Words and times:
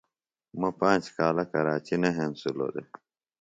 مہ 0.59 0.69
پانج 0.79 1.03
کالہ 1.15 1.45
کراچیۡ 1.51 1.99
نہ 2.01 2.09
ہینسِلوۡ 2.17 2.71
دےۡ۔ 2.73 2.89